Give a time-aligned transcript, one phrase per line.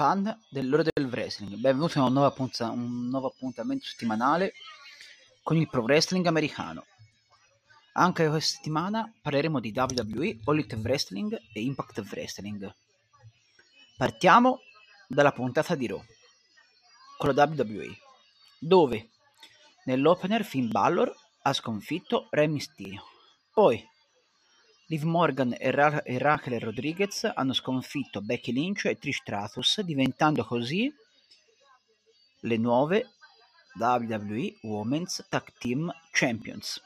[0.00, 1.56] fan dell'ora del wrestling.
[1.56, 4.54] Benvenuti a un nuovo, appunta- un nuovo appuntamento settimanale
[5.42, 6.86] con il pro wrestling americano.
[7.92, 12.74] Anche questa settimana parleremo di WWE, All Elite Wrestling e Impact Wrestling.
[13.98, 14.60] Partiamo
[15.06, 16.02] dalla puntata di Raw
[17.18, 17.94] con la WWE,
[18.58, 19.10] dove
[19.84, 23.04] nell'opener Finn Balor ha sconfitto Rey Mysterio.
[23.52, 23.86] Poi
[24.90, 30.44] Liv Morgan e, Ra- e Raquel Rodriguez hanno sconfitto Becky Lynch e Trish Stratus, diventando
[30.44, 30.92] così
[32.40, 33.10] le nuove
[33.78, 36.82] WWE Women's Tag Team Champions.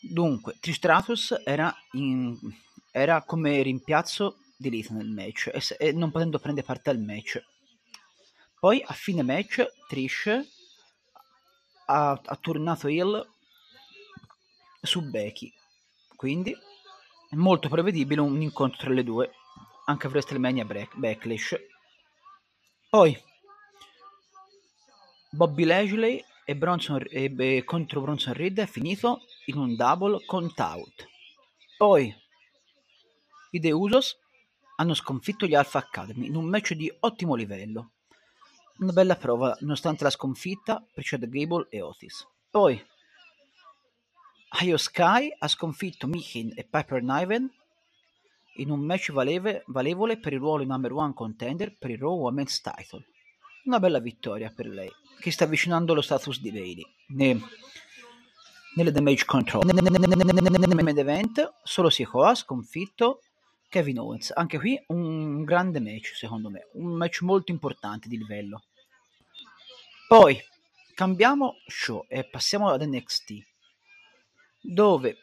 [0.00, 2.34] Dunque, Trish Stratus era, in,
[2.90, 7.44] era come rimpiazzo di Lita nel match e, e, non potendo prendere parte al match.
[8.58, 10.28] Poi a fine match Trish
[11.88, 13.28] ha, ha tornato heel
[14.80, 15.56] su Becky
[16.18, 16.52] quindi
[17.30, 19.30] è molto prevedibile un incontro tra le due,
[19.84, 21.56] anche per WrestleMania Backlash.
[22.90, 23.16] Poi
[25.30, 30.58] Bobby Lashley e Bronson, e, e, contro Bronson Reed è finito in un double count
[30.58, 31.06] out.
[31.76, 32.12] Poi
[33.52, 34.18] i The Usos
[34.76, 37.92] hanno sconfitto gli Alpha Academy in un match di ottimo livello.
[38.78, 42.26] Una bella prova nonostante la sconfitta per Chad Gable e Otis.
[42.50, 42.84] Poi
[44.62, 47.48] Io Sky ha sconfitto Mihin e Piper Niven
[48.56, 52.60] in un match valeve, valevole per il ruolo number one contender per il Raw Women's
[52.60, 53.04] Title.
[53.64, 54.90] Una bella vittoria per lei,
[55.20, 56.84] che sta avvicinando lo status di Bailey.
[57.08, 57.40] Ne,
[58.74, 59.64] nelle Damage Control.
[59.64, 63.20] Nel main event, solo Sikoa ha sconfitto
[63.68, 64.32] Kevin Owens.
[64.34, 66.68] Anche qui un grande match, secondo me.
[66.72, 68.64] Un match molto importante di livello.
[70.08, 70.36] Poi,
[70.94, 73.46] cambiamo show e passiamo ad NXT
[74.60, 75.16] dove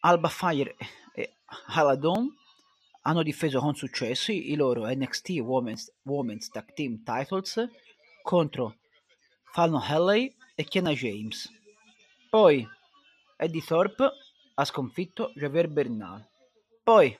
[0.00, 0.76] Alba Fire
[1.14, 1.34] e
[1.66, 2.34] Haladon
[3.02, 7.68] hanno difeso con successo i loro NXT Women's, Women's Tag Team Titles
[8.22, 8.76] contro
[9.52, 11.50] Fallon Helley e Kiana James.
[12.28, 12.66] Poi
[13.36, 14.10] Eddie Thorpe
[14.54, 16.26] ha sconfitto Javier Bernal.
[16.82, 17.18] Poi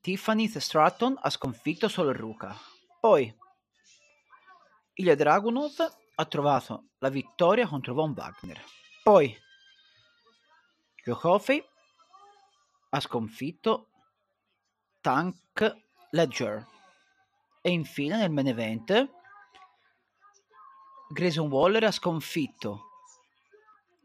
[0.00, 2.56] Tiffany Stratton ha sconfitto Sol Ruka.
[3.00, 3.34] Poi
[4.94, 5.72] Ilya Dragunov
[6.14, 8.62] ha trovato la vittoria contro Von Wagner.
[9.02, 9.36] Poi
[11.04, 11.64] Coffey
[12.90, 13.88] ha sconfitto
[15.00, 15.76] Tank
[16.10, 16.66] Ledger.
[17.62, 19.10] E infine nel main event
[21.12, 22.84] Grayson Waller ha sconfitto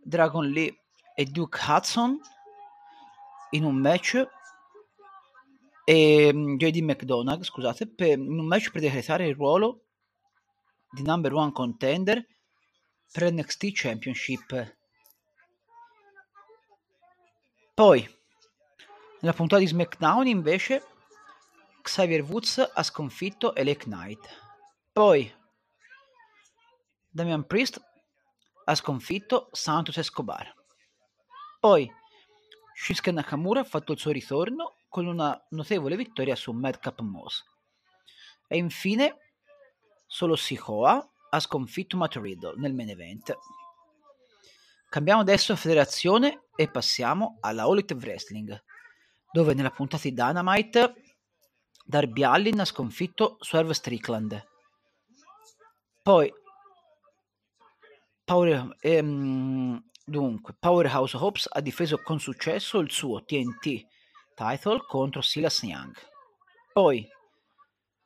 [0.04, 0.84] Dragon Lee
[1.16, 2.20] e Duke Hudson
[3.52, 4.28] in un match
[5.86, 9.86] e mm, JD McDonagh scusate per, in un match per decretare il ruolo
[10.90, 12.26] di number one contender
[13.12, 14.78] per NXT Championship
[17.76, 18.10] poi,
[19.20, 20.82] nella puntata di SmackDown invece,
[21.82, 24.28] Xavier Woods ha sconfitto Elec Knight.
[24.94, 25.32] Poi,
[27.10, 27.80] Damian Priest
[28.64, 30.54] ha sconfitto Santos Escobar.
[31.60, 31.92] Poi,
[32.74, 37.44] Shinsuke Nakamura ha fatto il suo ritorno con una notevole vittoria su Madcap Moss.
[38.48, 39.18] E infine,
[40.06, 43.38] solo Sikoa ha sconfitto Matt Riddle nel main event.
[44.88, 48.64] Cambiamo adesso federazione e passiamo alla All Elite Wrestling,
[49.32, 50.94] dove nella puntata di Dynamite
[51.88, 54.44] Darby Allin ha sconfitto Swerve Strickland.
[56.02, 56.34] Poi
[58.24, 63.86] Power, ehm, dunque, Powerhouse Hopes ha difeso con successo il suo TNT
[64.34, 65.96] title contro Silas Young.
[66.74, 67.08] Poi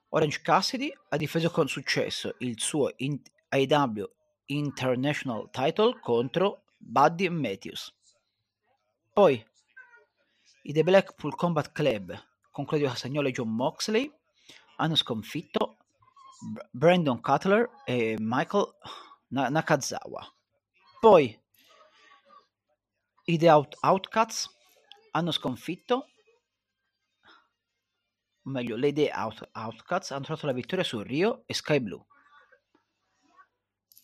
[0.10, 4.06] Orange Cassidy ha difeso con successo il suo in- AEW
[4.48, 7.94] International title contro Buddy Matthews.
[9.20, 9.46] Poi
[10.62, 12.18] i The Blackpool Combat Club
[12.52, 14.10] con Claudio Castagnolo e John Moxley
[14.78, 15.76] hanno sconfitto
[16.72, 18.78] Brandon Cutler e Michael
[19.28, 20.26] Nakazawa.
[21.02, 21.38] Poi
[23.26, 24.56] i The Out- Outcuts
[25.12, 25.96] hanno sconfitto
[28.44, 32.06] o meglio, le The Out- Outcuts hanno trovato la vittoria su Rio e Sky Blue.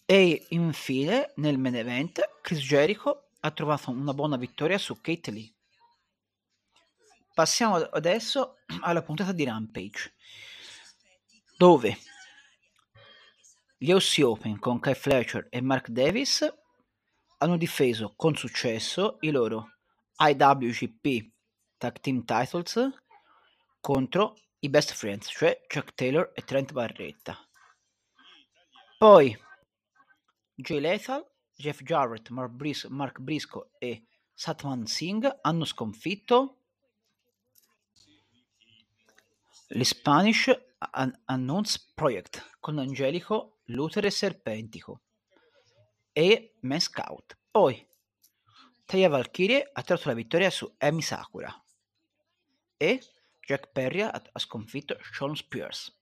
[0.08, 5.54] E infine, nel main event, Chris Jericho ha trovato una buona vittoria su Kate Lee.
[7.32, 10.16] Passiamo adesso alla puntata di Rampage,
[11.56, 11.96] dove
[13.78, 16.52] gli OC Open con Kai Fletcher e Mark Davis
[17.38, 19.76] hanno difeso con successo i loro
[20.18, 21.32] IWGP
[21.78, 22.90] Tag Team Titles
[23.80, 27.38] contro i Best Friends, cioè Chuck Taylor e Trent Barretta.
[28.98, 29.38] Poi
[30.56, 36.60] Jay Lethal, Jeff Jarrett, Mark, Bris- Mark Briscoe e Satman Singh hanno sconfitto
[39.70, 40.52] l'Spanish
[41.26, 45.02] Announce Project con Angelico, Luther e Serpentico
[46.12, 47.38] e Man Scout.
[47.50, 47.88] Poi
[48.86, 51.52] Taya Valkyrie ha tratto la vittoria su Emi Sakura
[52.78, 53.02] e
[53.40, 55.98] Jack Perry ha, ha sconfitto Sean Spears.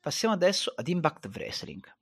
[0.00, 1.95] Passiamo adesso ad Impact Wrestling,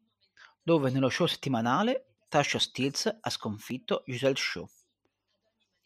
[0.65, 4.67] dove nello show settimanale Tasha Steels ha sconfitto Giselle Shaw.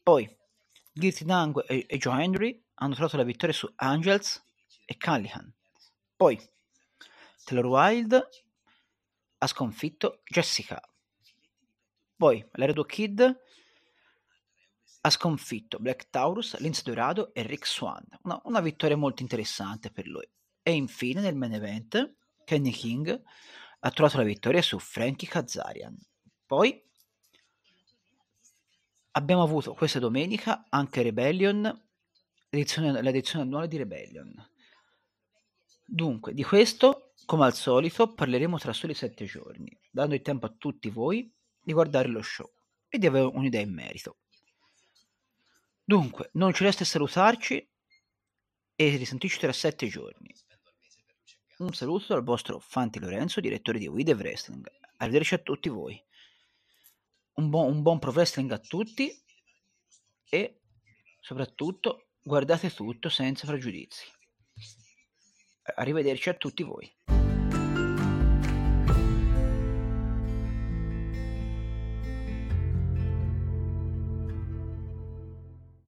[0.02, 0.36] Poi
[0.90, 4.42] Dirty Dango e, e Joe Henry hanno trovato la vittoria su Angels
[4.86, 5.52] e Callihan.
[6.16, 6.40] Poi
[7.44, 8.28] Taylor Wilde
[9.38, 10.80] ha sconfitto Jessica.
[12.16, 13.40] Poi Laredo Kid
[15.00, 18.04] ha sconfitto Black Taurus, Lince Dorado e Rick Swan.
[18.22, 20.28] Una, una, vittoria molto interessante per lui.
[20.62, 22.14] E infine nel main event
[22.44, 23.22] Kenny King
[23.80, 25.96] ha trovato la vittoria su Frankie Kazarian.
[26.46, 26.82] Poi
[29.12, 31.88] abbiamo avuto questa domenica anche Rebellion,
[32.50, 34.50] l'edizione, l'edizione annuale di Rebellion.
[35.84, 40.54] Dunque, di questo, come al solito, parleremo tra soli sette giorni, dando il tempo a
[40.56, 42.50] tutti voi di guardare lo show
[42.88, 44.18] e di avere un'idea in merito.
[45.82, 47.70] Dunque, non ci resta salutarci
[48.76, 50.34] e risentirci tra sette giorni.
[51.58, 54.70] Un saluto dal vostro Fanti Lorenzo, direttore di We Wrestling.
[54.98, 56.00] Arrivederci a tutti voi.
[57.32, 59.12] Un buon, un buon pro wrestling a tutti
[60.28, 60.60] e
[61.20, 64.04] soprattutto guardate tutto senza pregiudizi.
[65.74, 66.88] Arrivederci a tutti voi.